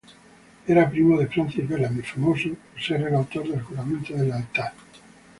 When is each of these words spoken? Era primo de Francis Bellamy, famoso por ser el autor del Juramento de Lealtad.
Era 0.67 0.89
primo 0.89 1.15
de 1.19 1.27
Francis 1.27 1.69
Bellamy, 1.69 2.01
famoso 2.01 2.49
por 2.71 2.81
ser 2.81 3.01
el 3.03 3.13
autor 3.13 3.47
del 3.47 3.61
Juramento 3.61 4.15
de 4.15 4.25
Lealtad. 4.25 4.71